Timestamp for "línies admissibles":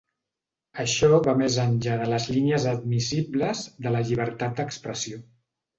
2.33-3.65